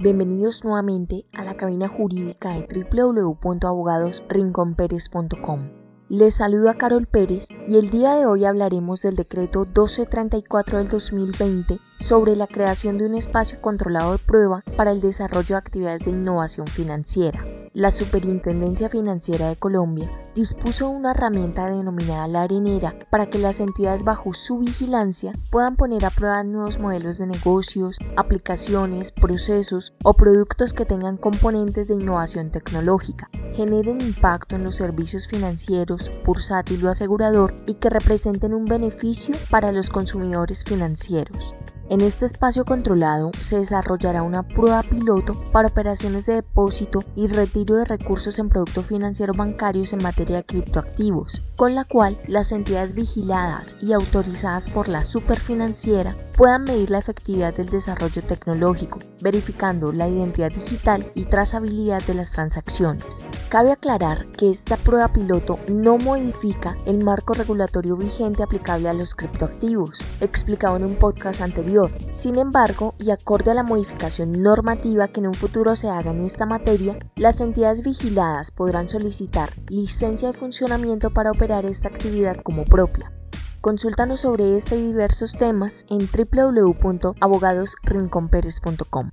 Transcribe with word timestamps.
Bienvenidos 0.00 0.62
nuevamente 0.62 1.22
a 1.32 1.42
la 1.44 1.56
cabina 1.56 1.88
jurídica 1.88 2.50
de 2.50 2.68
www.abogadosrinconperez.com. 2.92 5.70
Les 6.08 6.36
saluda 6.36 6.74
Carol 6.78 7.08
Pérez 7.08 7.48
y 7.66 7.78
el 7.78 7.90
día 7.90 8.14
de 8.14 8.24
hoy 8.24 8.44
hablaremos 8.44 9.02
del 9.02 9.16
decreto 9.16 9.62
1234 9.64 10.78
del 10.78 10.86
2020 10.86 11.78
sobre 11.98 12.36
la 12.36 12.46
creación 12.46 12.96
de 12.96 13.06
un 13.06 13.14
espacio 13.14 13.60
controlado 13.60 14.12
de 14.12 14.18
prueba 14.18 14.62
para 14.76 14.92
el 14.92 15.00
desarrollo 15.00 15.56
de 15.56 15.56
actividades 15.56 16.04
de 16.04 16.12
innovación 16.12 16.66
financiera. 16.66 17.44
La 17.74 17.92
Superintendencia 17.92 18.88
Financiera 18.88 19.48
de 19.48 19.56
Colombia 19.56 20.10
dispuso 20.34 20.88
una 20.88 21.10
herramienta 21.12 21.66
denominada 21.70 22.26
la 22.26 22.42
arenera 22.42 22.94
para 23.10 23.26
que 23.26 23.38
las 23.38 23.60
entidades 23.60 24.04
bajo 24.04 24.32
su 24.32 24.58
vigilancia 24.58 25.32
puedan 25.50 25.76
poner 25.76 26.04
a 26.04 26.10
prueba 26.10 26.42
nuevos 26.44 26.80
modelos 26.80 27.18
de 27.18 27.26
negocios, 27.26 27.98
aplicaciones, 28.16 29.12
procesos 29.12 29.92
o 30.02 30.14
productos 30.14 30.72
que 30.72 30.86
tengan 30.86 31.18
componentes 31.18 31.88
de 31.88 31.94
innovación 31.94 32.50
tecnológica, 32.50 33.28
generen 33.54 34.00
impacto 34.00 34.56
en 34.56 34.64
los 34.64 34.76
servicios 34.76 35.28
financieros, 35.28 36.10
bursátil 36.24 36.84
o 36.86 36.90
asegurador 36.90 37.54
y 37.66 37.74
que 37.74 37.90
representen 37.90 38.54
un 38.54 38.64
beneficio 38.64 39.34
para 39.50 39.72
los 39.72 39.90
consumidores 39.90 40.64
financieros. 40.64 41.54
En 41.90 42.02
este 42.02 42.26
espacio 42.26 42.66
controlado 42.66 43.30
se 43.40 43.56
desarrollará 43.56 44.22
una 44.22 44.42
prueba 44.42 44.82
piloto 44.82 45.40
para 45.52 45.68
operaciones 45.68 46.26
de 46.26 46.34
depósito 46.34 47.02
y 47.16 47.28
retiro 47.28 47.76
de 47.76 47.86
recursos 47.86 48.38
en 48.38 48.50
productos 48.50 48.84
financieros 48.86 49.38
bancarios 49.38 49.94
en 49.94 50.02
materia 50.02 50.36
de 50.36 50.44
criptoactivos, 50.44 51.42
con 51.56 51.74
la 51.74 51.84
cual 51.84 52.18
las 52.26 52.52
entidades 52.52 52.92
vigiladas 52.92 53.74
y 53.80 53.94
autorizadas 53.94 54.68
por 54.68 54.88
la 54.88 55.02
superfinanciera 55.02 56.14
puedan 56.38 56.62
medir 56.62 56.88
la 56.88 56.98
efectividad 57.00 57.52
del 57.52 57.68
desarrollo 57.68 58.22
tecnológico, 58.22 59.00
verificando 59.20 59.90
la 59.90 60.08
identidad 60.08 60.52
digital 60.52 61.10
y 61.16 61.24
trazabilidad 61.24 62.00
de 62.04 62.14
las 62.14 62.30
transacciones. 62.30 63.26
Cabe 63.48 63.72
aclarar 63.72 64.28
que 64.38 64.48
esta 64.48 64.76
prueba 64.76 65.08
piloto 65.12 65.58
no 65.68 65.98
modifica 65.98 66.78
el 66.86 67.02
marco 67.02 67.34
regulatorio 67.34 67.96
vigente 67.96 68.44
aplicable 68.44 68.88
a 68.88 68.92
los 68.92 69.16
criptoactivos, 69.16 70.04
explicado 70.20 70.76
en 70.76 70.84
un 70.84 70.94
podcast 70.94 71.40
anterior. 71.40 71.90
Sin 72.12 72.38
embargo, 72.38 72.94
y 73.00 73.10
acorde 73.10 73.50
a 73.50 73.54
la 73.54 73.64
modificación 73.64 74.30
normativa 74.30 75.08
que 75.08 75.18
en 75.18 75.26
un 75.26 75.34
futuro 75.34 75.74
se 75.74 75.88
haga 75.90 76.12
en 76.12 76.24
esta 76.24 76.46
materia, 76.46 76.96
las 77.16 77.40
entidades 77.40 77.82
vigiladas 77.82 78.52
podrán 78.52 78.86
solicitar 78.86 79.54
licencia 79.68 80.30
de 80.30 80.38
funcionamiento 80.38 81.10
para 81.10 81.32
operar 81.32 81.64
esta 81.66 81.88
actividad 81.88 82.36
como 82.44 82.64
propia. 82.64 83.10
Consultanos 83.60 84.20
sobre 84.20 84.54
este 84.56 84.76
y 84.76 84.86
diversos 84.86 85.32
temas 85.36 85.84
en 85.88 85.98
www.abogadosrinconperes.com. 86.16 89.10